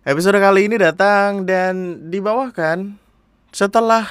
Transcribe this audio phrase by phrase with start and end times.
[0.00, 2.96] Episode kali ini datang dan dibawakan
[3.52, 4.08] setelah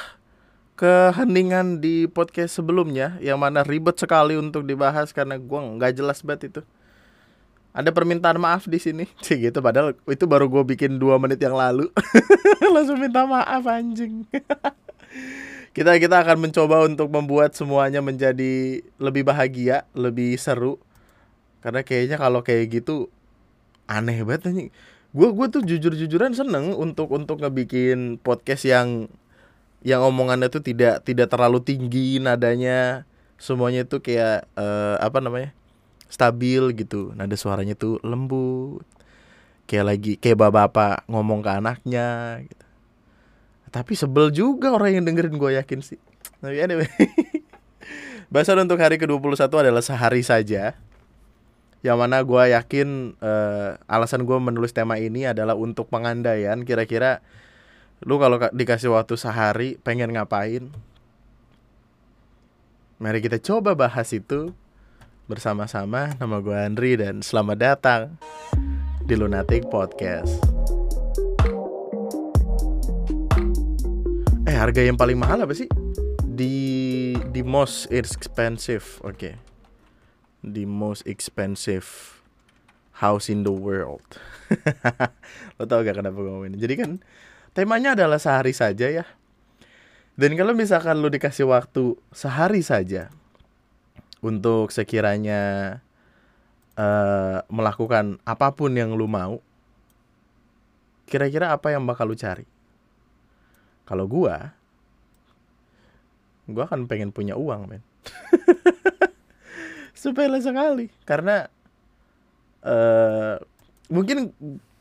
[0.78, 6.54] keheningan di podcast sebelumnya yang mana ribet sekali untuk dibahas karena gua nggak jelas banget
[6.54, 6.62] itu.
[7.74, 9.66] Ada permintaan maaf di sini, sih gitu.
[9.66, 11.90] Padahal itu baru gue bikin dua menit yang lalu,
[12.78, 14.30] langsung minta maaf anjing.
[15.76, 20.78] kita kita akan mencoba untuk membuat semuanya menjadi lebih bahagia, lebih seru.
[21.66, 23.10] Karena kayaknya kalau kayak gitu
[23.90, 24.70] aneh banget anjing
[25.10, 29.10] gue gue tuh jujur jujuran seneng untuk untuk ngebikin podcast yang
[29.82, 33.08] yang omongannya tuh tidak tidak terlalu tinggi nadanya.
[33.40, 35.56] Semuanya tuh kayak uh, apa namanya
[36.12, 37.16] stabil gitu.
[37.16, 38.84] Nada suaranya tuh lembut.
[39.66, 42.08] Kayak lagi kayak bapak-bapak ngomong ke anaknya
[42.44, 42.66] gitu.
[43.70, 46.02] Tapi sebel juga orang yang dengerin gue yakin sih.
[46.42, 46.90] Tapi anyway.
[48.34, 50.78] Bahasan untuk hari ke-21 adalah sehari saja
[51.80, 56.60] yang mana gue yakin uh, alasan gue menulis tema ini adalah untuk pengandaian.
[56.68, 57.24] Kira-kira
[58.04, 60.68] lu kalau dikasih waktu sehari pengen ngapain?
[63.00, 64.52] Mari kita coba bahas itu
[65.32, 66.20] bersama-sama.
[66.20, 68.02] Nama gue Andri dan selamat datang
[69.08, 70.36] di Lunatic Podcast.
[74.44, 75.72] Eh harga yang paling mahal apa sih?
[76.28, 79.00] Di di most expensive.
[79.08, 79.16] Oke.
[79.16, 79.49] okay
[80.52, 82.20] the most expensive
[83.00, 84.04] house in the world.
[85.58, 86.60] Lo tau gak kenapa gue ngomongin?
[86.60, 86.92] Jadi kan
[87.56, 89.06] temanya adalah sehari saja ya.
[90.20, 93.08] Dan kalau misalkan lo dikasih waktu sehari saja
[94.20, 95.80] untuk sekiranya
[96.76, 99.40] uh, melakukan apa pun yang lo mau,
[101.08, 102.44] kira-kira apa yang bakal lo cari?
[103.88, 104.52] Kalau gua,
[106.52, 107.82] gua akan pengen punya uang, men.
[110.00, 110.88] sepele sekali.
[111.04, 111.52] Karena
[112.64, 113.36] uh,
[113.92, 114.32] mungkin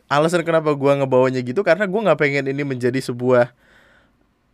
[0.06, 3.50] alasan kenapa gua ngebawanya gitu karena gua nggak pengen ini menjadi sebuah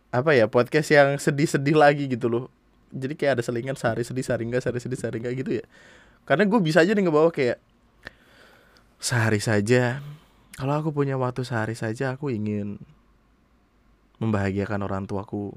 [0.09, 2.45] apa ya podcast yang sedih-sedih lagi gitu loh.
[2.89, 5.65] Jadi kayak ada selingan sehari sedih sehari enggak sehari sedih sehari enggak gitu ya.
[6.25, 7.61] Karena gue bisa aja nih ngebawa kayak
[8.97, 10.01] sehari saja.
[10.55, 12.79] Kalau aku punya waktu sehari saja aku ingin
[14.23, 15.51] membahagiakan orang tuaku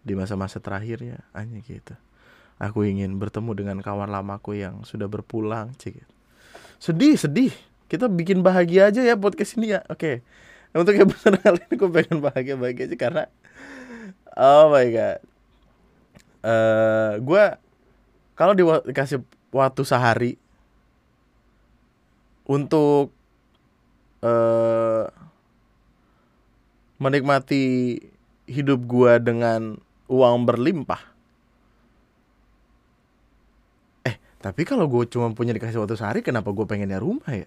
[0.00, 1.20] di masa-masa terakhirnya.
[1.36, 1.92] Hanya gitu
[2.62, 5.98] Aku ingin bertemu dengan kawan lamaku yang sudah berpulang, cik.
[6.78, 7.50] Sedih, sedih.
[7.90, 9.82] Kita bikin bahagia aja ya podcast ini ya.
[9.90, 10.22] Oke.
[10.22, 10.78] Okay.
[10.78, 13.22] Untuk episode kali ini gue pengen bahagia-bahagia aja karena
[14.38, 15.20] Oh my god.
[16.42, 17.44] Uh, eh, gue
[18.38, 18.54] kalau
[18.88, 19.20] dikasih
[19.52, 20.32] waktu sehari
[22.48, 23.12] untuk
[24.24, 25.04] uh,
[26.96, 27.98] menikmati
[28.48, 29.76] hidup gue dengan
[30.08, 31.11] uang berlimpah
[34.42, 37.46] Tapi kalau gue cuma punya dikasih waktu sehari, kenapa gue pengennya rumah ya?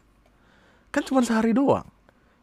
[0.96, 1.86] Kan cuma sehari doang.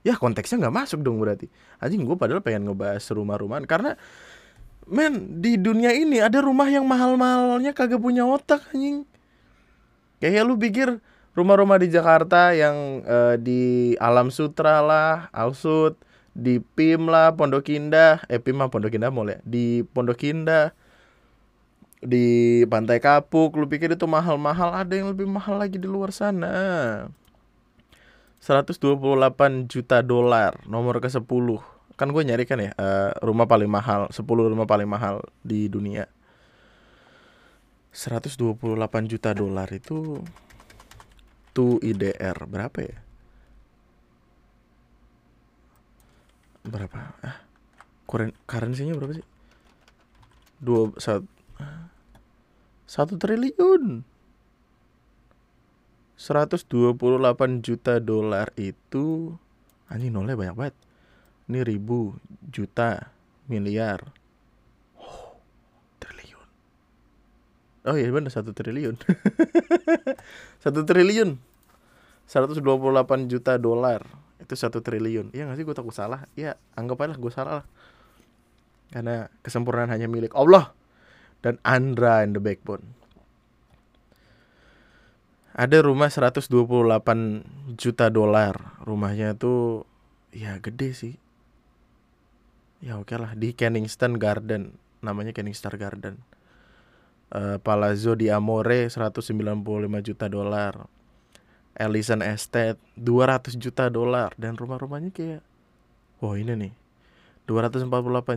[0.04, 1.48] Ya konteksnya nggak masuk dong berarti.
[1.80, 3.96] Anjing gue padahal pengen ngebahas rumah-rumahan karena
[4.84, 9.08] men di dunia ini ada rumah yang mahal-mahalnya kagak punya otak anjing.
[10.20, 11.00] Kayak lu pikir
[11.32, 15.96] rumah-rumah di Jakarta yang uh, di Alam Sutra lah, Alsut,
[16.36, 20.76] di PIM lah, Pondok Indah, eh PIM mah Pondok Indah mulai di Pondok Indah,
[22.02, 27.06] di Pantai Kapuk lu pikir itu mahal-mahal ada yang lebih mahal lagi di luar sana.
[28.42, 31.22] 128 juta dolar nomor ke 10
[31.94, 36.10] kan gue nyari kan ya uh, rumah paling mahal 10 rumah paling mahal di dunia.
[37.94, 38.66] 128
[39.06, 40.18] juta dolar itu
[41.54, 42.98] tuh IDR berapa ya?
[46.66, 46.98] Berapa?
[47.22, 47.52] Ah
[48.46, 49.26] currency-nya berapa sih?
[50.62, 51.26] Dua satu
[52.92, 54.04] satu triliun.
[56.20, 56.68] 128
[57.64, 59.32] juta dolar itu
[59.88, 60.76] anjing nolnya banyak banget.
[61.48, 62.12] Ini ribu
[62.44, 63.08] juta
[63.48, 64.04] miliar.
[65.00, 65.40] Oh,
[66.04, 66.48] triliun.
[67.88, 69.00] Oh iya benar satu triliun.
[70.62, 71.42] Satu triliun.
[72.30, 72.62] 128
[73.26, 74.06] juta dolar.
[74.38, 75.34] Itu satu triliun.
[75.34, 75.66] Iya gak sih?
[75.66, 76.30] Gue takut salah.
[76.38, 77.66] Ya anggap aja gue salah lah.
[78.94, 80.70] Karena kesempurnaan hanya milik Allah
[81.42, 83.02] dan Andra and the Backbone.
[85.52, 86.48] Ada rumah 128
[87.76, 88.80] juta dolar.
[88.88, 89.84] Rumahnya tuh
[90.32, 91.14] ya gede sih.
[92.80, 96.14] Ya oke okay lah di Kensington Garden, namanya Kensington Garden.
[97.32, 99.28] Uh, Palazzo di Amore 195
[100.00, 100.88] juta dolar.
[101.76, 105.40] Ellison Estate 200 juta dolar dan rumah-rumahnya kayak
[106.20, 106.72] wah ini nih
[107.48, 107.88] 248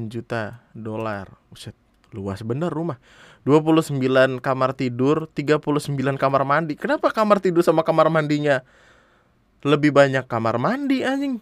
[0.07, 1.35] juta dolar.
[1.51, 1.75] Buset
[2.15, 2.39] luas.
[2.47, 2.97] Bener rumah.
[3.45, 3.93] 29
[4.41, 6.73] kamar tidur 39 kamar mandi.
[6.73, 8.65] Kenapa kamar tidur sama kamar mandinya?
[9.61, 11.37] Lebih banyak kamar mandi anjing.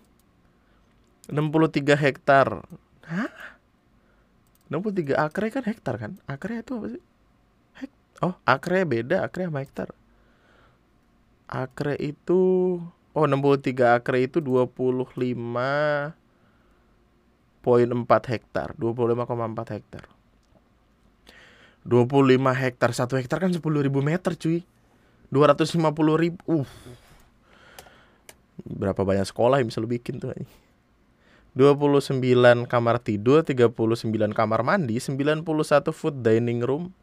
[1.32, 2.60] 63 hektar.
[3.08, 3.32] Hah?
[4.68, 6.12] 63 akre kan hektar kan?
[6.28, 7.04] Akre itu apa sih?
[7.80, 9.96] Hek oh akre beda akre sama hektar.
[11.48, 12.42] Akre itu
[13.16, 14.84] oh 63 akre itu 25
[17.64, 18.76] poin 4 hektar.
[18.76, 20.04] 25,4 hektar
[21.86, 22.92] 25 hektar.
[22.96, 23.62] Satu hektar kan 10.000
[24.00, 24.64] meter cuy.
[25.34, 25.84] 250
[26.18, 26.40] ribu.
[26.46, 26.70] Uh.
[28.64, 30.32] Berapa banyak sekolah yang bisa lu bikin tuh
[31.54, 32.18] 29
[32.66, 35.46] kamar tidur 39 kamar mandi 91
[35.94, 36.94] food dining room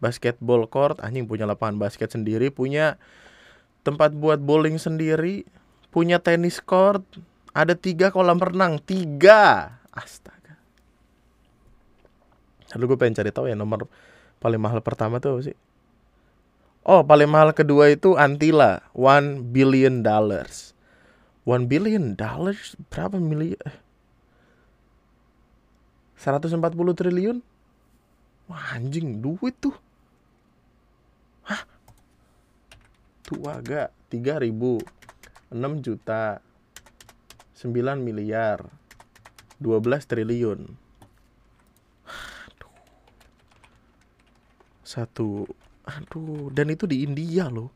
[0.00, 1.00] basketball court.
[1.04, 2.96] Anjing punya lapangan basket sendiri punya
[3.84, 5.44] tempat buat bowling sendiri
[5.92, 7.04] punya tenis court.
[7.52, 9.76] Ada tiga kolam renang tiga.
[9.90, 10.54] Astaga.
[12.76, 13.90] Lalu gue pengen cari tahu ya nomor
[14.40, 15.58] paling mahal pertama tuh apa sih
[16.80, 20.72] Oh, paling mahal kedua itu Antila, one billion dollars.
[21.44, 23.84] One billion dollars berapa miliar?
[26.16, 26.56] 140
[26.96, 27.44] triliun?
[28.48, 29.76] Wah, anjing duit tuh.
[31.44, 31.68] Hah?
[33.28, 34.80] Tuh agak 3 ribu
[35.52, 36.40] 6 juta
[37.60, 38.64] 9 miliar
[39.60, 40.89] 12 triliun
[44.90, 45.46] Satu
[45.90, 47.72] Aduh, dan itu di India loh.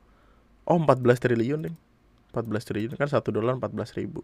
[0.69, 1.76] Oh, 14 triliun, deh.
[2.31, 4.22] 14 triliun kan 1 dolar 14 ribu.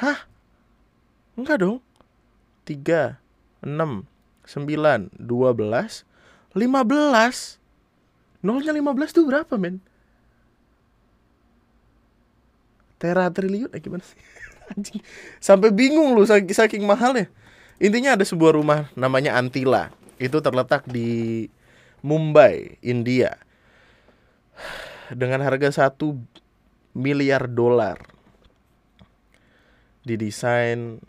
[0.00, 0.26] Hah?
[1.38, 1.78] Enggak dong.
[2.66, 3.18] 3,
[3.62, 4.06] 6,
[4.46, 6.06] 9, 12,
[6.54, 7.60] 15.
[8.40, 9.78] Nolnya 15 tuh berapa, men?
[13.00, 14.18] Tera triliun eh gimana sih?
[15.40, 17.32] Sampai bingung lu saking, saking mahalnya.
[17.80, 19.88] Intinya ada sebuah rumah namanya Antila.
[20.20, 21.48] Itu terletak di
[22.04, 23.40] Mumbai, India.
[25.08, 26.20] Dengan harga satu
[26.92, 27.96] miliar dolar.
[30.04, 31.00] Didesain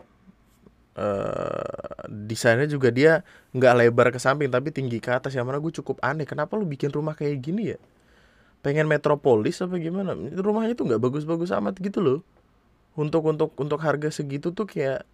[0.96, 5.36] uh, desainnya juga dia nggak lebar ke samping tapi tinggi ke atas.
[5.36, 7.78] Yang mana gue cukup aneh kenapa lu bikin rumah kayak gini ya?
[8.64, 10.16] Pengen metropolis apa gimana?
[10.16, 12.18] Rumahnya tuh nggak bagus-bagus amat gitu loh.
[12.96, 15.04] Untuk untuk untuk harga segitu tuh kayak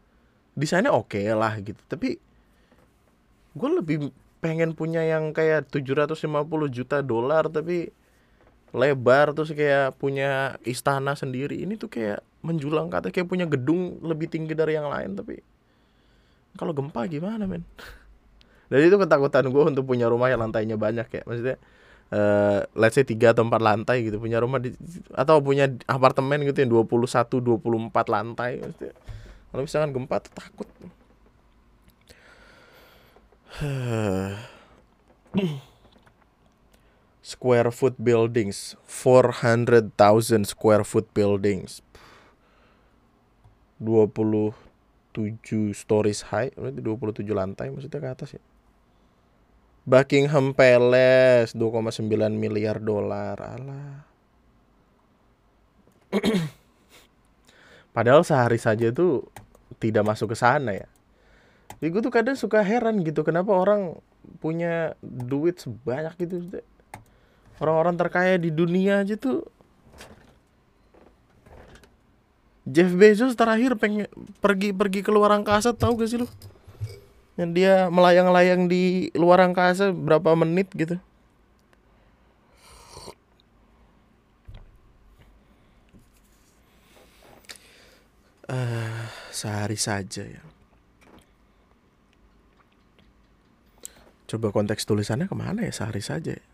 [0.59, 1.79] desainnya oke okay lah gitu.
[1.87, 2.19] Tapi
[3.59, 3.97] gue lebih
[4.39, 6.31] pengen punya yang kayak 750
[6.71, 7.91] juta dolar tapi
[8.71, 11.59] lebar terus kayak punya istana sendiri.
[11.59, 15.43] Ini tuh kayak menjulang kata kayak punya gedung lebih tinggi dari yang lain tapi
[16.55, 17.67] kalau gempa gimana men?
[18.71, 21.57] Jadi itu ketakutan gue untuk punya rumah yang lantainya banyak ya maksudnya
[22.15, 24.71] uh, let's say tiga atau empat lantai gitu punya rumah di,
[25.13, 28.95] atau punya apartemen gitu yang 21 24 lantai maksudnya.
[29.49, 30.69] Kalau misalkan gempa tuh takut
[37.25, 38.77] square foot buildings.
[38.85, 41.81] 400,000 square foot buildings.
[43.81, 44.53] 27
[45.73, 46.53] stories high.
[46.53, 48.43] Berarti 27 lantai maksudnya ke atas ya?
[49.89, 52.05] Buckingham Palace 2,9
[52.37, 53.41] miliar dolar.
[53.41, 54.05] Alah.
[57.97, 59.25] Padahal sehari saja tuh
[59.81, 60.89] tidak masuk ke sana ya
[61.79, 64.03] ya gue tuh kadang suka heran gitu kenapa orang
[64.43, 66.63] punya duit sebanyak gitu
[67.63, 69.47] orang-orang terkaya di dunia aja tuh
[72.69, 74.05] Jeff Bezos terakhir pengen
[74.45, 76.29] pergi pergi ke luar angkasa tahu gak sih lu?
[77.41, 81.01] Yang dia melayang-layang di luar angkasa berapa menit gitu.
[88.49, 90.48] Uh, sehari saja ya
[94.29, 95.73] Coba konteks tulisannya ke mana ya?
[95.73, 96.47] Sehari saja ya?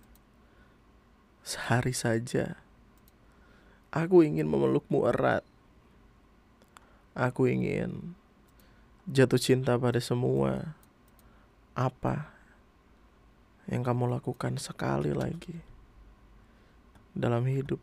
[1.43, 2.55] Sehari saja.
[3.91, 5.43] Aku ingin memelukmu erat.
[7.19, 8.15] Aku ingin
[9.11, 10.79] jatuh cinta pada semua.
[11.75, 12.31] Apa
[13.67, 15.59] yang kamu lakukan sekali lagi
[17.11, 17.83] Dalam hidup?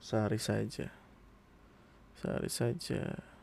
[0.00, 0.88] Sehari saja.
[2.16, 3.35] Sehari saja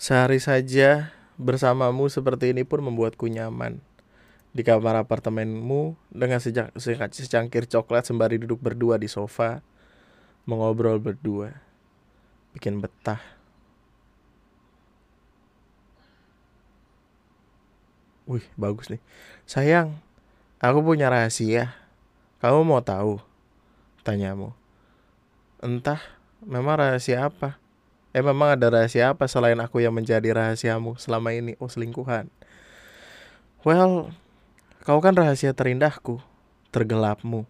[0.00, 3.84] Sehari saja bersamamu seperti ini pun membuatku nyaman.
[4.56, 9.60] Di kamar apartemenmu dengan sejak, secangkir coklat sembari duduk berdua di sofa,
[10.48, 11.52] mengobrol berdua,
[12.56, 13.20] bikin betah.
[18.24, 19.04] Wih, bagus nih.
[19.44, 20.00] Sayang,
[20.64, 21.76] aku punya rahasia.
[22.40, 23.20] Kamu mau tahu?
[24.00, 24.56] Tanyamu.
[25.60, 26.00] Entah,
[26.40, 27.60] memang rahasia apa?
[28.10, 31.54] Eh memang ada rahasia apa selain aku yang menjadi rahasiamu selama ini?
[31.62, 32.26] Oh selingkuhan.
[33.62, 34.10] Well,
[34.82, 36.18] kau kan rahasia terindahku,
[36.74, 37.46] tergelapmu.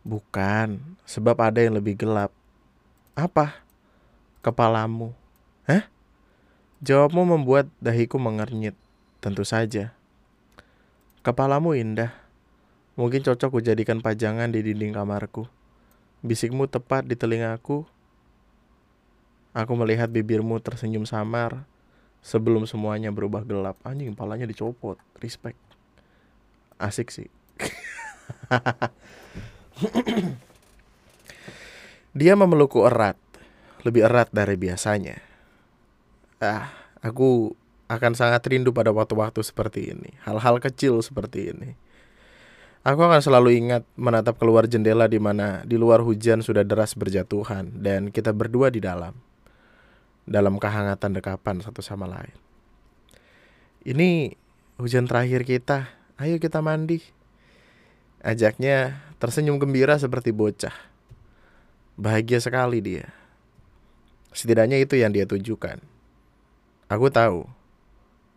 [0.00, 2.32] Bukan, sebab ada yang lebih gelap.
[3.12, 3.60] Apa?
[4.40, 5.12] Kepalamu.
[5.68, 5.84] Hah?
[6.80, 8.72] Jawabmu membuat dahiku mengernyit.
[9.20, 9.92] Tentu saja.
[11.20, 12.16] Kepalamu indah.
[12.96, 15.44] Mungkin cocok kujadikan pajangan di dinding kamarku.
[16.24, 17.84] Bisikmu tepat di telingaku.
[19.50, 21.66] Aku melihat bibirmu tersenyum samar
[22.22, 23.74] sebelum semuanya berubah gelap.
[23.82, 24.94] Anjing, palanya dicopot.
[25.18, 25.58] Respect.
[26.78, 27.26] Asik sih.
[32.18, 33.18] Dia memelukku erat,
[33.86, 35.22] lebih erat dari biasanya.
[36.42, 36.70] Ah,
[37.02, 37.54] aku
[37.90, 41.74] akan sangat rindu pada waktu-waktu seperti ini, hal-hal kecil seperti ini.
[42.80, 47.68] Aku akan selalu ingat menatap keluar jendela di mana di luar hujan sudah deras berjatuhan
[47.76, 49.12] dan kita berdua di dalam.
[50.30, 52.38] Dalam kehangatan dekapan satu sama lain.
[53.82, 54.38] Ini
[54.78, 55.90] hujan terakhir kita.
[56.22, 57.02] Ayo kita mandi.
[58.22, 60.74] Ajaknya tersenyum gembira seperti bocah.
[61.98, 63.10] Bahagia sekali dia.
[64.30, 65.82] Setidaknya itu yang dia tunjukkan.
[66.86, 67.48] Aku tahu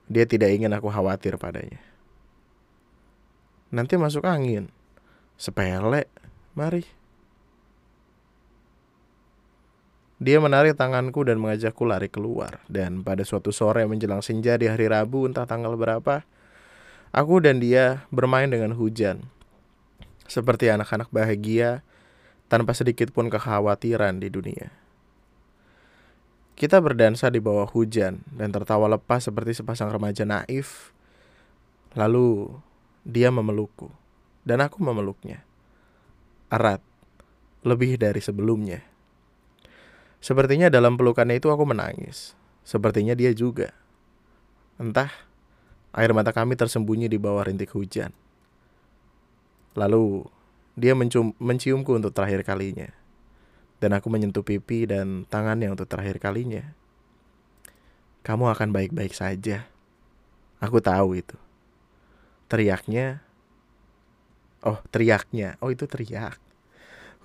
[0.10, 1.80] dia tidak ingin aku khawatir padanya.
[3.74, 4.70] Nanti masuk angin.
[5.38, 6.06] Sepele,
[6.54, 6.86] mari.
[10.24, 12.64] Dia menarik tanganku dan mengajakku lari keluar.
[12.72, 16.24] Dan pada suatu sore menjelang senja di hari Rabu entah tanggal berapa,
[17.12, 19.28] aku dan dia bermain dengan hujan
[20.24, 21.84] seperti anak-anak bahagia
[22.48, 24.72] tanpa sedikit pun kekhawatiran di dunia.
[26.56, 30.96] Kita berdansa di bawah hujan dan tertawa lepas seperti sepasang remaja naif.
[32.00, 32.48] Lalu
[33.04, 33.92] dia memelukku
[34.48, 35.44] dan aku memeluknya.
[36.48, 36.80] Erat,
[37.68, 38.93] lebih dari sebelumnya.
[40.24, 42.32] Sepertinya dalam pelukannya itu aku menangis.
[42.64, 43.76] Sepertinya dia juga.
[44.80, 45.12] Entah,
[45.92, 48.16] air mata kami tersembunyi di bawah rintik hujan.
[49.76, 50.24] Lalu
[50.80, 52.88] dia mencium, menciumku untuk terakhir kalinya.
[53.84, 56.72] Dan aku menyentuh pipi dan tangannya untuk terakhir kalinya.
[58.24, 59.68] Kamu akan baik-baik saja.
[60.64, 61.36] Aku tahu itu.
[62.48, 63.20] Teriaknya.
[64.64, 65.60] Oh, teriaknya.
[65.60, 66.40] Oh, itu teriak.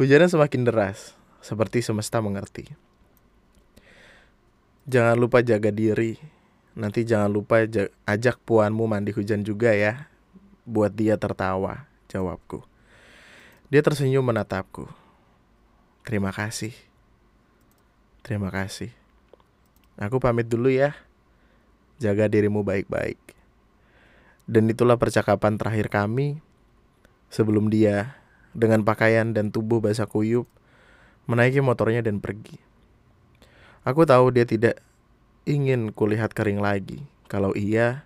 [0.03, 2.88] Hujannya semakin deras, seperti semesta mengerti.
[4.89, 6.17] Jangan lupa jaga diri.
[6.73, 7.61] Nanti jangan lupa
[8.09, 10.09] ajak puanmu mandi hujan juga ya.
[10.65, 12.65] Buat dia tertawa jawabku.
[13.69, 14.89] Dia tersenyum menatapku.
[16.09, 16.73] Terima kasih.
[18.25, 18.89] Terima kasih.
[20.01, 20.97] Aku pamit dulu ya.
[22.01, 23.21] Jaga dirimu baik-baik.
[24.49, 26.41] Dan itulah percakapan terakhir kami
[27.29, 28.17] sebelum dia
[28.57, 30.49] dengan pakaian dan tubuh basah kuyup
[31.29, 32.68] menaiki motornya dan pergi.
[33.89, 34.85] Aku tahu dia tidak
[35.49, 37.01] ingin kulihat kering lagi.
[37.25, 38.05] Kalau iya,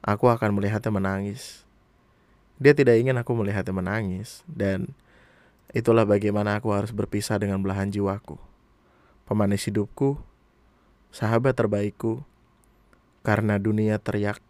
[0.00, 1.68] aku akan melihatnya menangis.
[2.56, 4.96] Dia tidak ingin aku melihatnya menangis dan
[5.76, 8.40] itulah bagaimana aku harus berpisah dengan belahan jiwaku.
[9.28, 10.16] Pemanis hidupku,
[11.12, 12.24] sahabat terbaikku,
[13.20, 14.40] karena dunia teriak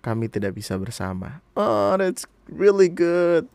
[0.00, 1.44] kami tidak bisa bersama.
[1.60, 3.52] Oh, that's really good.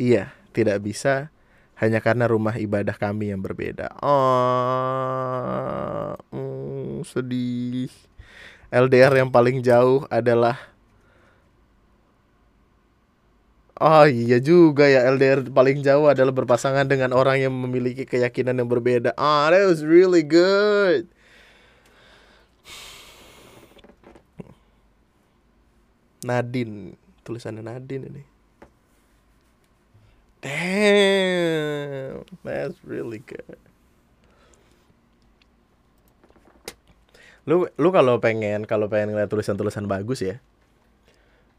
[0.00, 1.33] Iya, tidak bisa
[1.78, 3.90] hanya karena rumah ibadah kami yang berbeda.
[3.98, 4.14] Oh,
[6.30, 7.90] mm, sedih.
[8.74, 10.74] LDR yang paling jauh adalah
[13.74, 18.70] Oh iya juga ya LDR paling jauh adalah berpasangan dengan orang yang memiliki keyakinan yang
[18.70, 19.10] berbeda.
[19.18, 21.10] Ah, oh, that was really good.
[26.24, 28.33] Nadine, tulisannya Nadine ini.
[30.44, 33.56] Damn, that's really good.
[37.48, 40.44] Lu lu kalau pengen kalau pengen ngeliat tulisan-tulisan bagus ya,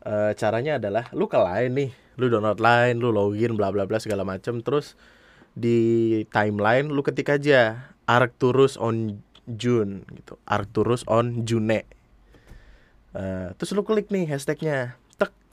[0.05, 1.91] uh, caranya adalah lu ke lain nih.
[2.21, 4.61] Lu download line lu login bla bla bla segala macem.
[4.61, 4.93] Terus
[5.57, 9.17] di timeline lu ketik aja Arcturus on
[9.49, 10.37] June gitu.
[10.45, 11.81] Arcturus on June.
[13.17, 14.93] Uh, terus lu klik nih hashtagnya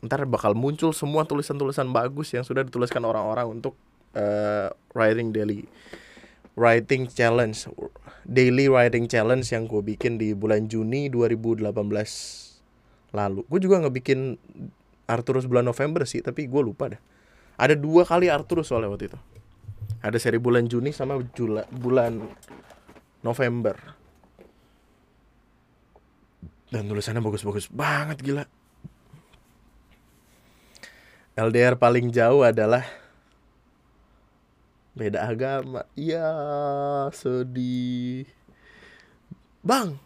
[0.03, 3.79] ntar bakal muncul semua tulisan-tulisan bagus yang sudah dituliskan orang-orang untuk
[4.19, 5.63] uh, writing daily
[6.59, 7.71] writing challenge
[8.27, 11.71] daily writing challenge yang gue bikin di bulan Juni 2018
[13.15, 13.41] lalu.
[13.47, 14.37] Gue juga ngebikin
[15.07, 17.01] Arturus bulan November sih tapi gue lupa dah
[17.63, 19.19] ada dua kali Arturus soalnya waktu itu.
[20.03, 22.27] Ada seri bulan Juni sama Jula, bulan
[23.23, 23.79] November.
[26.75, 28.43] Dan tulisannya bagus-bagus banget gila
[31.33, 32.85] LDR paling jauh adalah
[34.93, 35.89] beda agama.
[35.97, 36.29] Iya,
[37.17, 38.29] sedih.
[39.65, 39.97] Bang,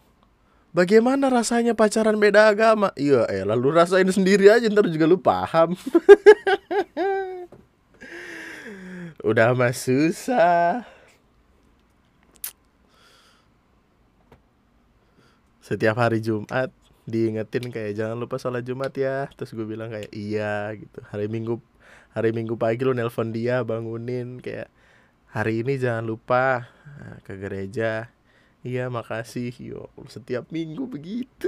[0.77, 2.93] Bagaimana rasanya pacaran beda agama?
[2.93, 5.73] Iya, eh lalu rasain sendiri aja ntar juga lu paham.
[9.25, 10.85] Udah mah susah.
[15.65, 16.69] Setiap hari Jumat
[17.07, 19.31] diingetin kayak jangan lupa sholat Jumat ya.
[19.33, 20.99] Terus gue bilang kayak iya gitu.
[21.07, 21.63] Hari Minggu
[22.11, 24.67] hari Minggu pagi lu nelpon dia bangunin kayak
[25.31, 28.09] hari ini jangan lupa nah, ke gereja
[28.67, 31.47] Iya makasih yo setiap minggu begitu.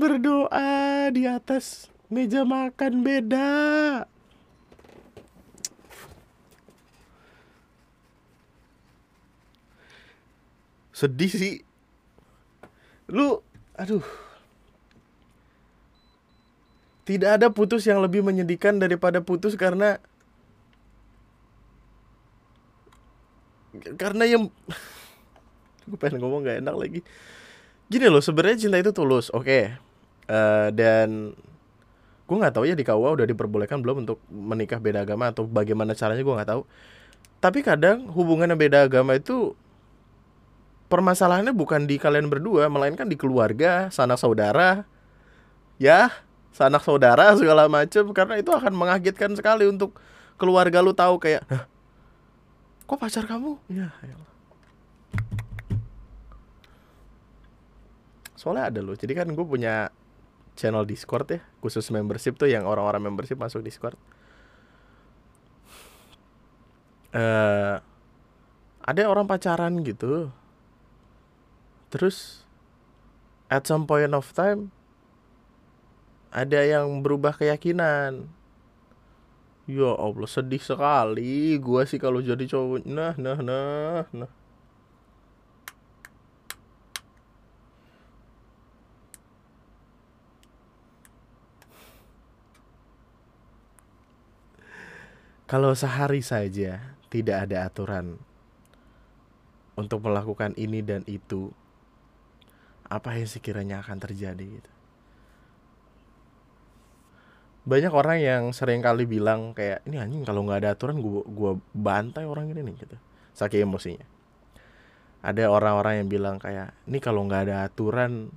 [0.00, 4.06] Berdoa di atas meja makan beda.
[11.00, 11.54] Sedih sih.
[13.08, 13.40] Lu
[13.80, 14.04] aduh.
[17.08, 19.96] Tidak ada putus yang lebih menyedihkan daripada putus karena
[23.96, 24.42] karena yang
[25.88, 27.00] gue pengen ngomong gak enak lagi
[27.90, 29.62] gini loh sebenarnya cinta itu tulus oke okay.
[30.30, 31.34] uh, eh, dan
[32.30, 35.98] gue nggak tahu ya di KUA udah diperbolehkan belum untuk menikah beda agama atau bagaimana
[35.98, 36.62] caranya gue nggak tahu
[37.42, 39.58] tapi kadang hubungan yang beda agama itu
[40.90, 44.84] permasalahannya bukan di kalian berdua melainkan di keluarga sanak saudara.
[45.80, 46.10] Ya
[46.50, 49.96] sanak saudara segala macem karena itu akan mengagetkan sekali untuk
[50.36, 51.46] keluarga lu tahu kayak
[52.84, 53.54] kok pacar kamu?
[53.70, 54.18] Ya, ya
[58.40, 59.92] soalnya ada loh jadi kan gue punya
[60.56, 64.00] channel discord ya khusus membership tuh yang orang-orang membership masuk discord.
[67.10, 67.82] Uh,
[68.80, 70.30] ada orang pacaran gitu
[71.90, 72.46] terus
[73.50, 74.70] at some point of time
[76.30, 78.30] ada yang berubah keyakinan.
[79.66, 82.86] Ya Allah sedih sekali Gua sih kalau jadi cowok.
[82.86, 84.30] Nah nah nah nah.
[95.50, 98.22] Kalau sehari saja tidak ada aturan
[99.74, 101.50] untuk melakukan ini dan itu,
[102.90, 104.70] apa yang sekiranya akan terjadi gitu.
[107.70, 111.52] Banyak orang yang sering kali bilang kayak ini anjing kalau nggak ada aturan gua gua
[111.70, 112.96] bantai orang ini nih gitu.
[113.38, 114.06] Saking emosinya.
[115.22, 118.34] Ada orang-orang yang bilang kayak ini kalau nggak ada aturan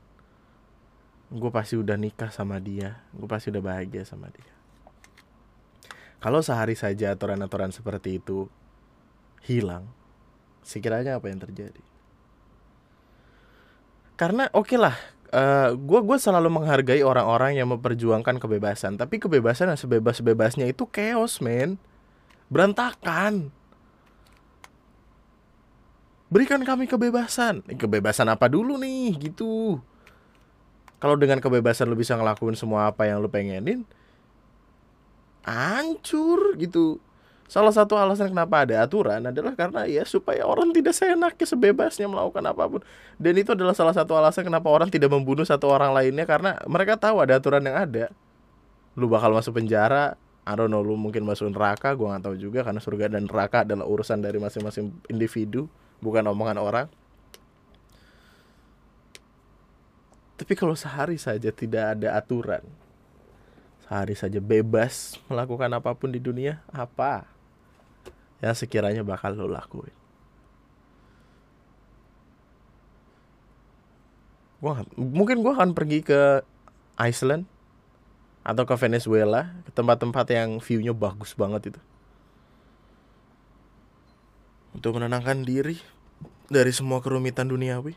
[1.33, 4.53] gue pasti udah nikah sama dia gue pasti udah bahagia sama dia.
[6.21, 8.45] Kalau sehari saja aturan-aturan seperti itu
[9.41, 9.89] hilang
[10.61, 11.92] sekiranya apa yang terjadi
[14.23, 14.95] karena oke okay lah
[15.75, 19.01] gue uh, gue selalu menghargai orang-orang yang memperjuangkan kebebasan.
[19.01, 21.81] Tapi kebebasan yang sebebas bebasnya itu chaos men.
[22.53, 23.49] Berantakan.
[26.29, 27.65] Berikan kami kebebasan.
[27.65, 29.17] Kebebasan apa dulu nih?
[29.17, 29.81] Gitu.
[31.01, 33.89] Kalau dengan kebebasan lu bisa ngelakuin semua apa yang lu pengenin
[35.43, 37.03] hancur gitu
[37.51, 42.43] Salah satu alasan kenapa ada aturan adalah karena ya supaya orang tidak seenaknya sebebasnya melakukan
[42.49, 42.81] apa pun.
[43.19, 46.97] Dan itu adalah salah satu alasan kenapa orang tidak membunuh satu orang lainnya karena mereka
[46.97, 48.09] tahu ada aturan yang ada.
[48.97, 52.67] Lu bakal masuk penjara, I don't know, lu mungkin masuk neraka, gua nggak tahu juga
[52.67, 55.71] karena surga dan neraka adalah urusan dari masing-masing individu,
[56.03, 56.87] bukan omongan orang.
[60.35, 62.65] Tapi kalau sehari saja tidak ada aturan,
[63.85, 67.32] sehari saja bebas melakukan apa pun di dunia, apa?
[68.43, 69.95] Yang sekiranya bakal lo lakuin.
[74.59, 76.43] Gua mungkin gua akan pergi ke
[76.99, 77.47] Iceland
[78.43, 81.81] atau ke Venezuela ke tempat-tempat yang viewnya bagus banget itu.
[84.75, 85.79] Untuk menenangkan diri
[86.51, 87.95] dari semua kerumitan duniawi.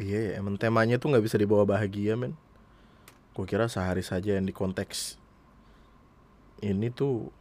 [0.00, 2.36] Iya ya emang temanya tuh nggak bisa dibawa bahagia men.
[3.32, 5.19] Gue kira sehari saja yang di konteks
[6.60, 7.32] ini tuh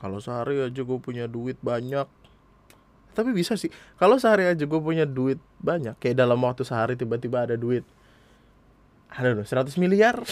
[0.00, 2.08] kalau sehari aja gue punya duit banyak.
[3.10, 3.68] Tapi bisa sih
[4.00, 7.84] kalau sehari aja gue punya duit banyak kayak dalam waktu sehari tiba-tiba ada duit.
[9.10, 10.22] Ada loh 100 miliar.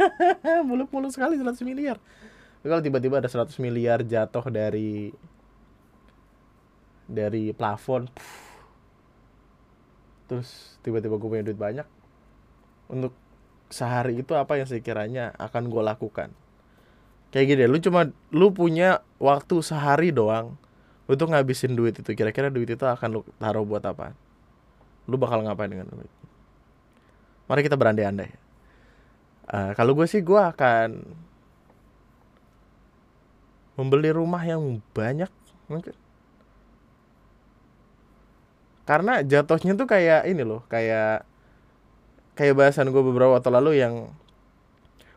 [0.68, 1.98] Muluk-muluk sekali 100 miliar.
[2.64, 5.12] Kalau tiba-tiba ada 100 miliar jatuh dari
[7.04, 8.08] dari plafon
[10.24, 11.84] terus tiba-tiba gue punya duit banyak.
[12.88, 13.12] Untuk
[13.68, 16.32] sehari itu apa yang sekiranya akan gue lakukan
[17.34, 20.54] kayak gini lu cuma lu punya waktu sehari doang
[21.04, 22.10] untuk ngabisin duit itu.
[22.16, 24.16] Kira-kira duit itu akan lu taruh buat apa?
[25.04, 26.08] Lu bakal ngapain dengan duit?
[27.44, 28.32] Mari kita berandai-andai.
[29.44, 31.04] Uh, kalau gue sih gue akan
[33.76, 35.28] membeli rumah yang banyak
[35.68, 35.92] mungkin.
[38.88, 41.24] Karena jatuhnya tuh kayak ini loh kayak
[42.36, 44.12] kayak bahasan gue beberapa waktu lalu yang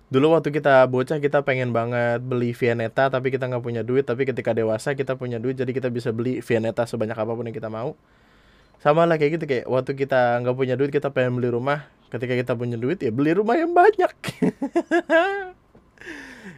[0.08, 4.08] dulu waktu kita bocah kita pengen banget beli Vianeta tapi kita nggak punya duit.
[4.08, 7.56] Tapi ketika dewasa kita punya duit jadi kita bisa beli Vianeta sebanyak apa pun yang
[7.56, 7.96] kita mau.
[8.78, 11.92] Sama lah kayak gitu kayak waktu kita nggak punya duit kita pengen beli rumah.
[12.08, 14.14] Ketika kita punya duit ya beli rumah yang banyak.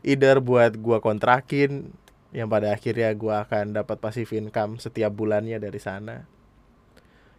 [0.09, 1.89] Either buat gua kontrakin
[2.29, 6.29] yang pada akhirnya gua akan dapat passive income setiap bulannya dari sana.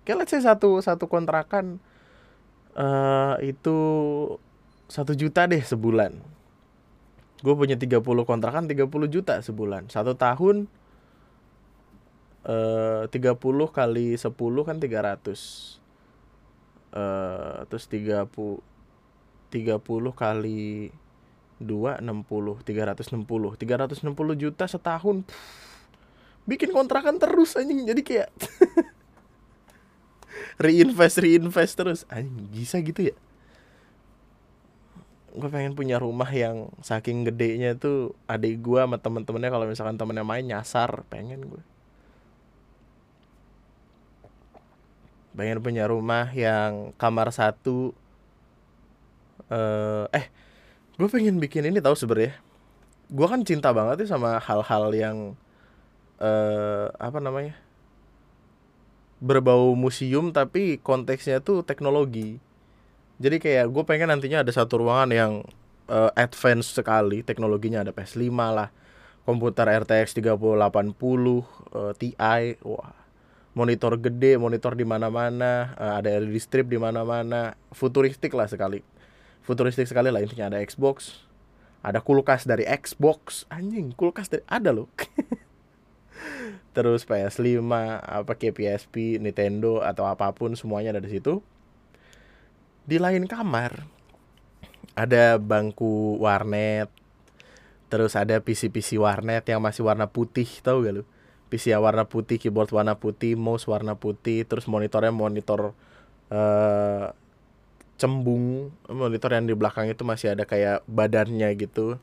[0.03, 1.79] Kayak let's say satu satu kontrakan
[2.75, 3.79] uh, itu
[4.91, 6.19] satu juta deh sebulan.
[7.41, 9.87] Gue punya 30 kontrakan 30 juta sebulan.
[9.89, 10.67] Satu tahun
[12.45, 13.39] eh, 30
[13.71, 14.35] kali 10
[14.67, 14.83] kan 300
[16.91, 18.27] eh, terus 30
[19.51, 19.79] 30
[20.13, 20.91] kali
[21.61, 25.23] 2 60 360 360 juta setahun.
[26.51, 27.87] Bikin kontrakan terus anjing.
[27.87, 28.35] Jadi kayak
[30.67, 32.03] reinvest reinvest terus.
[32.11, 33.17] Anjing bisa gitu ya
[35.31, 40.27] gue pengen punya rumah yang saking gedenya tuh adik gue sama temen-temennya kalau misalkan temennya
[40.27, 41.63] main nyasar pengen gue
[45.39, 47.95] pengen punya rumah yang kamar satu
[49.55, 50.27] uh, eh
[50.99, 52.35] gue pengen bikin ini tahu sebenarnya
[53.11, 55.17] gue kan cinta banget sih sama hal-hal yang
[56.19, 57.55] uh, apa namanya
[59.23, 62.43] berbau museum tapi konteksnya tuh teknologi
[63.21, 65.33] jadi kayak gue pengen nantinya ada satu ruangan yang
[65.93, 68.73] uh, advance sekali teknologinya ada PS5 lah
[69.29, 72.11] komputer RTX 3080 uh, Ti
[72.65, 72.97] wah.
[73.51, 77.59] Monitor gede monitor di mana-mana uh, ada LED strip di mana-mana.
[77.75, 78.81] Futuristik lah sekali.
[79.45, 81.27] Futuristik sekali lah intinya ada Xbox
[81.81, 83.49] ada kulkas dari Xbox.
[83.49, 84.89] Anjing kulkas dari ada loh.
[86.77, 87.65] Terus PS5
[88.05, 91.41] apa PSP Nintendo atau apa pun semuanya ada di situ
[92.85, 93.85] di lain kamar.
[94.95, 96.91] Ada bangku warnet
[97.91, 101.05] terus ada PC-PC warnet yang masih warna putih tahu gak lu?
[101.51, 105.75] PC yang warna putih keyboard warna putih mouse warna putih terus monitornya monitor
[106.31, 107.11] uh,
[107.99, 108.71] cembung.
[108.87, 111.99] Monitor yang di belakang itu masih ada kayak badannya gitu.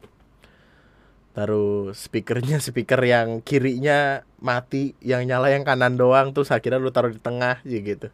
[1.32, 7.16] Terus speakernya speaker yang kirinya mati yang nyala yang kanan doang terus akhirnya lu taruh
[7.16, 8.12] di tengah gitu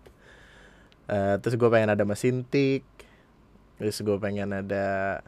[1.09, 2.85] uh, terus gue pengen ada mesin tik
[3.81, 5.19] terus gue pengen ada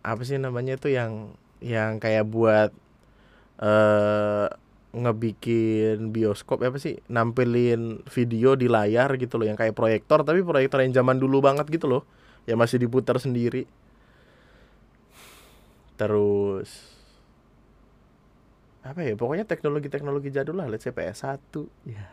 [0.00, 2.72] apa sih namanya tuh yang yang kayak buat
[3.60, 4.48] uh,
[4.90, 10.82] ngebikin bioskop apa sih nampilin video di layar gitu loh yang kayak proyektor tapi proyektor
[10.82, 12.02] yang zaman dulu banget gitu loh
[12.48, 13.70] yang masih diputar sendiri.
[15.94, 16.98] Terus
[18.80, 21.52] apa ya pokoknya teknologi-teknologi jadul lah let's say PS1
[21.86, 22.08] ya.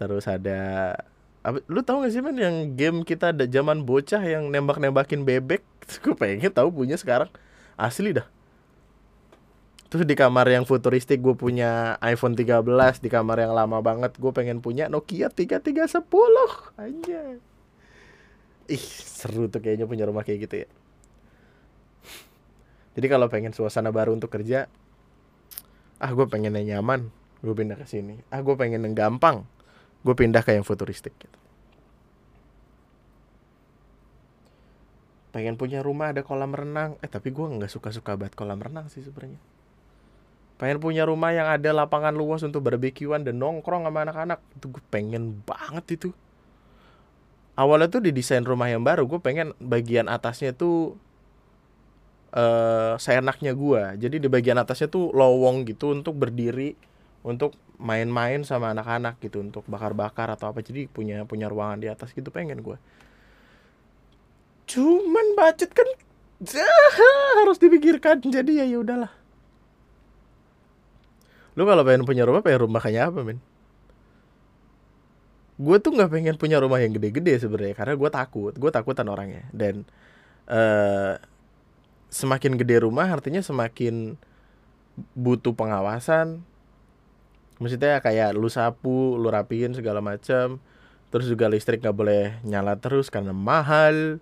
[0.00, 0.96] Terus ada
[1.42, 5.66] lu tahu gak sih man yang game kita ada zaman bocah yang nembak-nembakin bebek?
[6.02, 7.30] Gue pengen tahu punya sekarang.
[7.74, 8.26] Asli dah.
[9.90, 12.64] Terus di kamar yang futuristik gue punya iPhone 13
[13.04, 16.00] di kamar yang lama banget gue pengen punya Nokia 3310
[16.80, 17.36] aja
[18.72, 20.68] ih seru tuh kayaknya punya rumah kayak gitu ya.
[22.96, 24.64] Jadi kalau pengen suasana baru untuk kerja
[26.00, 27.12] ah gue pengen yang nyaman.
[27.44, 28.24] Gue pindah ke sini.
[28.32, 29.44] Ah gue pengen yang gampang
[30.02, 31.38] gue pindah ke yang futuristik gitu.
[35.32, 37.00] pengen punya rumah ada kolam renang.
[37.00, 39.40] Eh tapi gue nggak suka suka banget kolam renang sih sebenarnya.
[40.60, 44.38] Pengen punya rumah yang ada lapangan luas untuk barbekyuan dan nongkrong sama anak-anak.
[44.60, 46.08] Itu gue pengen banget itu.
[47.56, 50.96] Awalnya tuh di desain rumah yang baru gue pengen bagian atasnya tuh
[52.32, 56.72] uh, seenaknya gue jadi di bagian atasnya tuh lowong gitu untuk berdiri
[57.20, 57.52] untuk
[57.82, 60.62] main-main sama anak-anak gitu untuk bakar-bakar atau apa.
[60.62, 62.78] Jadi punya punya ruangan di atas gitu pengen gue
[64.72, 65.88] cuman budget kan
[67.38, 68.24] harus dipikirkan.
[68.24, 69.12] Jadi ya ya udahlah.
[71.54, 73.40] Lu kalau pengen punya rumah pengen rumah kayak apa men
[75.62, 78.52] gue tuh nggak pengen punya rumah yang gede-gede sebenarnya karena gue takut.
[78.56, 79.46] Gue takutan orangnya.
[79.52, 79.86] Dan
[80.48, 81.20] uh,
[82.08, 84.16] semakin gede rumah artinya semakin
[85.14, 86.42] butuh pengawasan
[87.62, 90.58] maksudnya kayak lu sapu lu rapiin segala macam.
[91.14, 94.18] Terus juga listrik nggak boleh nyala terus karena mahal.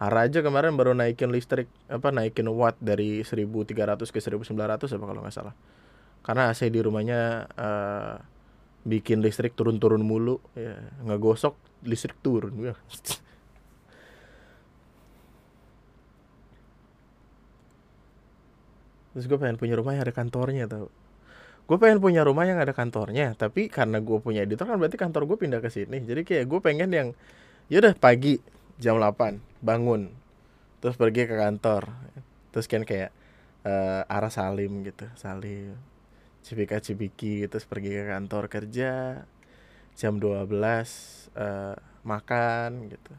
[0.00, 5.36] Haraja kemarin baru naikin listrik apa naikin watt dari 1300 ke 1900 apa kalau nggak
[5.36, 5.54] salah.
[6.26, 8.16] Karena AC di rumahnya uh,
[8.82, 10.74] bikin listrik turun-turun mulu ya
[11.06, 11.54] nggak gosok
[11.86, 12.56] listrik turun.
[19.10, 20.88] Terus gue pengen punya rumah yang ada kantornya tau
[21.70, 25.22] gue pengen punya rumah yang ada kantornya tapi karena gue punya editor kan berarti kantor
[25.30, 26.02] gue pindah ke sini.
[26.02, 27.08] Jadi kayak gue pengen yang
[27.70, 28.42] yaudah pagi
[28.82, 30.10] jam 8 bangun
[30.82, 31.94] terus pergi ke kantor.
[32.50, 33.14] Terus kan kayak
[33.62, 35.78] uh, arah Salim gitu Salim
[36.42, 39.22] Cipika Cipiki terus pergi ke kantor kerja
[39.94, 43.14] jam 12 uh, makan gitu.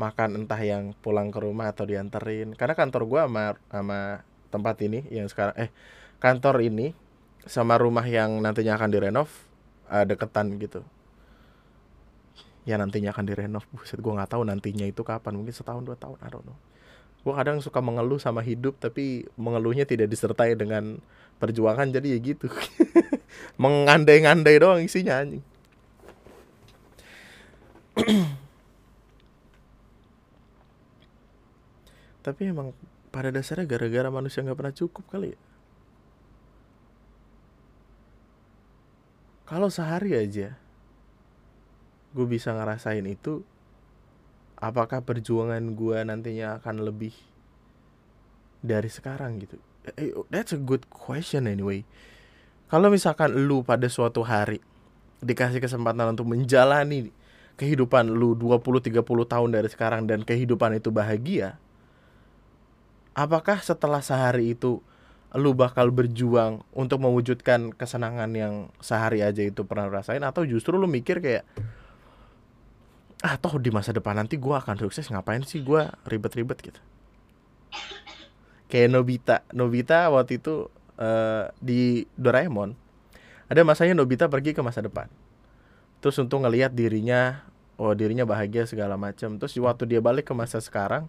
[0.00, 2.56] Makan entah yang pulang ke rumah atau dianterin.
[2.56, 4.00] Karena kantor gua sama sama
[4.48, 5.68] tempat ini yang sekarang eh
[6.24, 6.96] kantor ini
[7.48, 9.28] sama rumah yang nantinya akan direnov
[9.88, 10.84] uh, deketan gitu.
[12.68, 16.20] Ya nantinya akan direnov buset gua nggak tahu nantinya itu kapan mungkin setahun dua tahun
[16.20, 16.58] I don't know.
[17.20, 21.04] Gue kadang suka mengeluh sama hidup tapi mengeluhnya tidak disertai dengan
[21.36, 22.48] perjuangan jadi ya gitu.
[23.60, 25.44] Mengandai-ngandai doang isinya anjing.
[32.24, 32.72] Tapi emang
[33.12, 35.40] pada dasarnya gara-gara manusia nggak pernah cukup kali ya
[39.50, 40.54] kalau sehari aja
[42.14, 43.42] gue bisa ngerasain itu
[44.62, 47.14] apakah perjuangan gue nantinya akan lebih
[48.62, 49.56] dari sekarang gitu?
[49.96, 51.82] Eh, that's a good question anyway.
[52.70, 54.62] Kalau misalkan lu pada suatu hari
[55.18, 57.10] dikasih kesempatan untuk menjalani
[57.58, 61.60] kehidupan lu 20-30 tahun dari sekarang dan kehidupan itu bahagia
[63.12, 64.80] apakah setelah sehari itu
[65.38, 70.22] lu bakal berjuang untuk mewujudkan kesenangan yang sehari aja itu pernah rasain?
[70.26, 71.46] Atau justru lu mikir kayak
[73.20, 76.58] ah toh di masa depan nanti gue akan sukses ngapain sih gue ribet-ribet?
[76.58, 76.80] Gitu.
[78.66, 80.66] Kayak Nobita Nobita waktu itu
[80.98, 82.74] uh, di Doraemon
[83.46, 85.06] ada masanya Nobita pergi ke masa depan.
[86.02, 87.46] Terus untuk ngelihat dirinya
[87.78, 89.38] oh dirinya bahagia segala macam.
[89.38, 91.06] Terus waktu dia balik ke masa sekarang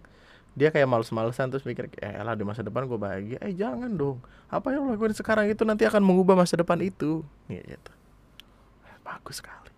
[0.52, 3.38] dia kayak males-malesan terus mikir eh lah di masa depan gue bahagia.
[3.40, 4.20] Eh jangan dong.
[4.52, 7.24] Apa yang lo lakuin sekarang itu nanti akan mengubah masa depan itu.
[7.48, 7.92] Gitu.
[9.00, 9.72] Bagus sekali.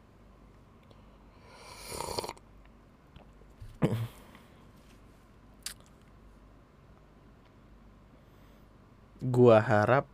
[9.24, 10.04] Gua harap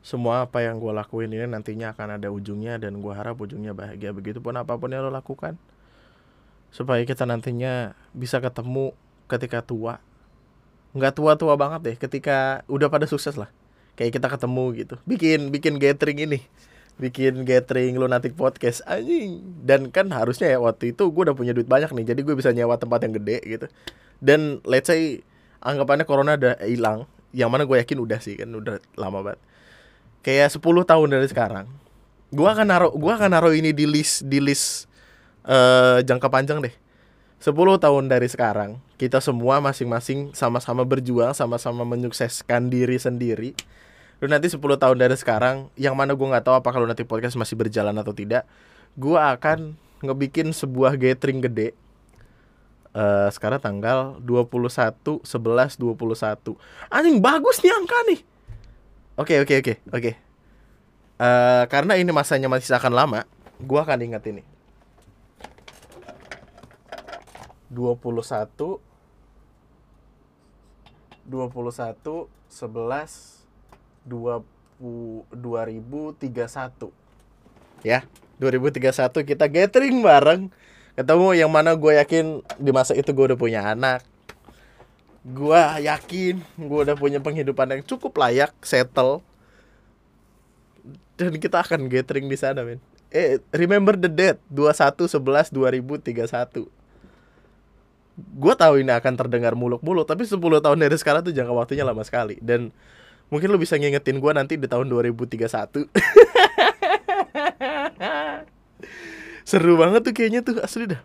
[0.00, 4.14] semua apa yang gua lakuin ini nantinya akan ada ujungnya dan gua harap ujungnya bahagia.
[4.14, 5.58] Begitupun apa pun yang lo lakukan
[6.70, 8.96] supaya kita nantinya bisa ketemu
[9.28, 10.00] ketika tua.
[10.96, 13.52] Nggak tua-tua banget deh ketika udah pada sukses lah.
[13.94, 14.94] Kayak kita ketemu gitu.
[15.04, 16.40] Bikin bikin gathering ini.
[16.98, 19.44] Bikin gathering lunatic podcast anjing.
[19.62, 22.50] Dan kan harusnya ya waktu itu gue udah punya duit banyak nih jadi gue bisa
[22.50, 23.66] nyewa tempat yang gede gitu.
[24.18, 25.22] Dan let's say
[25.62, 29.40] anggapannya corona udah hilang yang mana gue yakin udah sih kan udah lama banget.
[30.24, 31.68] Kayak 10 tahun dari sekarang
[32.28, 34.84] gue akan naruh gue akan naruh ini di list di list
[35.48, 36.74] uh, jangka panjang deh
[37.38, 43.54] 10 tahun dari sekarang kita semua masing-masing sama-sama berjuang sama-sama menyukseskan diri sendiri
[44.18, 47.38] lu nanti 10 tahun dari sekarang yang mana gue nggak tahu apa kalau nanti podcast
[47.38, 48.42] masih berjalan atau tidak
[48.98, 51.74] gue akan ngebikin sebuah gathering gede
[52.98, 56.58] uh, sekarang tanggal 21 11 21.
[56.90, 58.20] Anjing bagus nih angka nih.
[59.18, 60.12] Oke, okay, oke, okay, oke, okay, oke.
[61.18, 63.20] Uh, karena ini masanya masih akan lama,
[63.58, 64.46] gua akan ingat ini.
[67.68, 68.80] 21
[71.28, 73.44] 21 11
[74.08, 74.48] 20
[74.80, 76.88] 2031.
[77.84, 78.08] Ya,
[78.40, 80.48] 2031 kita gathering bareng.
[80.98, 84.02] Ketemu yang mana gue yakin di masa itu gue udah punya anak.
[85.22, 89.22] Gue yakin gue udah punya penghidupan yang cukup layak settle.
[91.18, 92.80] Dan kita akan gathering di sana men.
[93.12, 96.77] Eh remember the date 21 11 2031
[98.18, 102.02] gue tahu ini akan terdengar muluk-muluk tapi 10 tahun dari sekarang tuh jangka waktunya lama
[102.02, 102.74] sekali dan
[103.30, 105.46] mungkin lo bisa ngingetin gue nanti di tahun 2031
[109.48, 111.00] Seru banget tuh kayaknya tuh asli dah.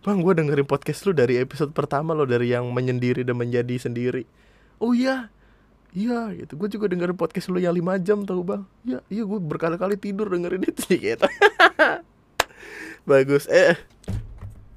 [0.00, 4.24] Bang, gue dengerin podcast lu dari episode pertama lo dari yang menyendiri dan menjadi sendiri.
[4.80, 5.28] Oh iya,
[5.92, 6.56] iya gitu.
[6.56, 8.64] Gue juga dengerin podcast lu yang 5 jam tau bang.
[8.88, 11.28] Iya, iya gue berkali-kali tidur dengerin itu gitu.
[13.10, 13.44] Bagus.
[13.52, 13.76] Eh,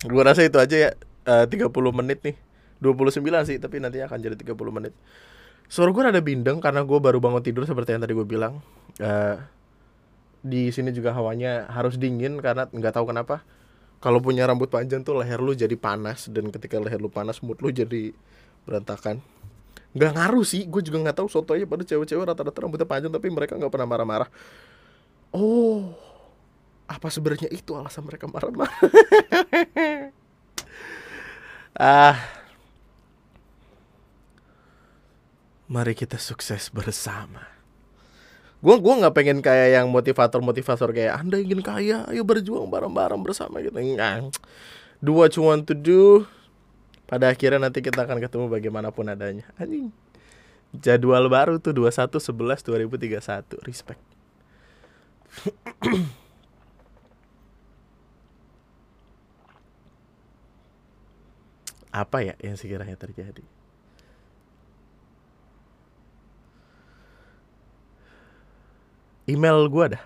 [0.04, 0.92] gue rasa itu aja ya.
[1.26, 2.36] Eh, uh, 30 menit nih.
[2.82, 4.94] 29 sih, tapi nanti akan jadi 30 menit.
[5.70, 8.60] Suara gue ada bindeng karena gue baru bangun tidur seperti yang tadi gue bilang.
[8.98, 9.38] Uh,
[10.42, 13.46] di sini juga hawanya harus dingin karena nggak tahu kenapa
[14.02, 17.62] kalau punya rambut panjang tuh leher lu jadi panas dan ketika leher lu panas mood
[17.62, 18.10] lu jadi
[18.66, 19.22] berantakan
[19.94, 23.30] nggak ngaruh sih gue juga nggak tahu soto aja pada cewek-cewek rata-rata rambutnya panjang tapi
[23.30, 24.30] mereka nggak pernah marah-marah
[25.30, 25.94] oh
[26.90, 28.74] apa sebenarnya itu alasan mereka marah-marah
[31.82, 32.42] ah
[35.72, 37.48] Mari kita sukses bersama.
[38.60, 43.64] Gue gua nggak pengen kayak yang motivator-motivator kayak Anda ingin kaya, ayo berjuang bareng-bareng bersama
[43.64, 43.80] gitu.
[43.80, 44.36] Enggak.
[45.00, 46.28] Do what you want to do.
[47.08, 49.48] Pada akhirnya nanti kita akan ketemu bagaimanapun adanya.
[49.56, 49.96] Anjing.
[50.76, 53.64] Jadwal baru tuh 21 11 2031.
[53.64, 54.04] Respect.
[61.92, 63.44] Apa ya yang sekiranya terjadi?
[69.32, 70.04] email gue dah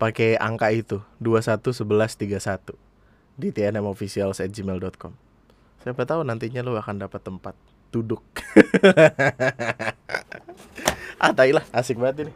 [0.00, 2.76] pakai angka itu 211131
[3.40, 5.12] di tnmofficials@gmail.com.
[5.80, 7.54] Siapa tahu nantinya lu akan dapat tempat
[7.88, 8.20] duduk.
[11.24, 12.32] ah, lah, asik banget ini.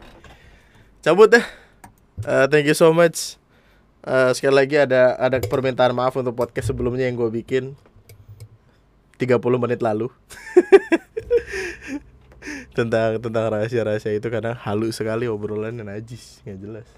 [1.04, 1.44] Cabut deh.
[2.24, 3.36] Uh, thank you so much.
[4.04, 7.72] Uh, sekali lagi ada ada permintaan maaf untuk podcast sebelumnya yang gue bikin
[9.18, 10.11] 30 menit lalu.
[12.74, 16.88] tentang tentang rahasia-rahasia itu karena halus sekali obrolan dan najis nggak jelas.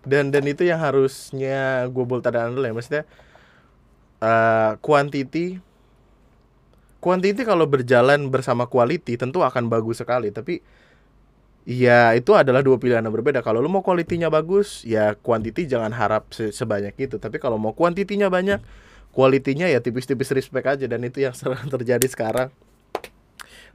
[0.00, 3.04] Dan dan itu yang harusnya gue bold tanda dulu ya maksudnya
[4.24, 5.60] uh, quantity
[7.04, 10.64] quantity kalau berjalan bersama quality tentu akan bagus sekali tapi
[11.68, 13.44] ya itu adalah dua pilihan yang berbeda.
[13.44, 17.20] Kalau lo mau kualitinya bagus ya quantity jangan harap se sebanyak itu.
[17.20, 18.60] Tapi kalau mau kuantitinya banyak
[19.10, 22.48] kualitinya ya tipis-tipis respect aja dan itu yang sering terjadi sekarang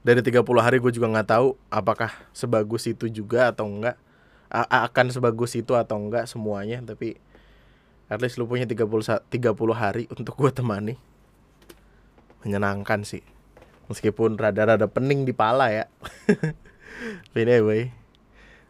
[0.05, 3.97] dari 30 hari gue juga nggak tahu apakah sebagus itu juga atau enggak
[4.45, 7.17] A akan sebagus itu atau enggak semuanya tapi
[8.07, 9.33] at least lu punya 30 30
[9.73, 10.95] hari untuk gue temani
[12.45, 13.25] menyenangkan sih
[13.89, 15.85] meskipun rada-rada pening di pala ya
[17.35, 17.89] anyway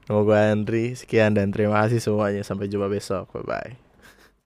[0.06, 2.46] Nama gue Andri, sekian dan terima kasih semuanya.
[2.46, 3.26] Sampai jumpa besok.
[3.34, 3.85] Bye-bye.